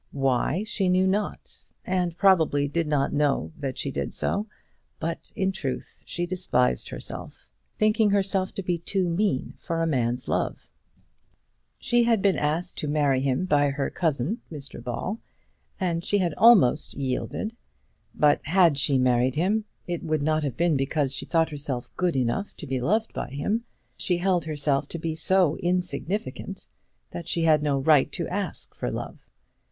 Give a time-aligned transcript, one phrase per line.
[0.13, 1.55] Why, she knew not;
[1.85, 4.47] and probably did not know that she did so.
[4.99, 7.45] But, in truth, she despised herself,
[7.77, 10.67] thinking herself to be too mean for a man's love.
[11.77, 15.19] She had been asked to marry him by her cousin Mr Ball,
[15.79, 17.55] and she had almost yielded.
[18.15, 22.15] But had she married him it would not have been because she thought herself good
[22.15, 23.65] enough to be loved by him, but
[23.97, 26.65] because she held herself to be so insignificant
[27.11, 29.19] that she had no right to ask for love.